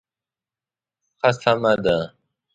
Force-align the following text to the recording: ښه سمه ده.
ښه 1.19 1.29
سمه 1.41 1.71
ده. 1.83 1.97